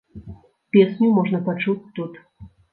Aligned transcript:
Песню 0.77 1.11
можна 1.19 1.43
пачуць 1.51 1.79
тут. 2.01 2.21